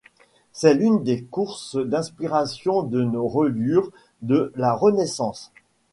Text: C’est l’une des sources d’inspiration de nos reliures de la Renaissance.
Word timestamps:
C’est 0.51 0.73
l’une 0.73 1.03
des 1.03 1.27
sources 1.31 1.75
d’inspiration 1.75 2.81
de 2.81 3.03
nos 3.03 3.27
reliures 3.27 3.91
de 4.23 4.51
la 4.55 4.73
Renaissance. 4.73 5.51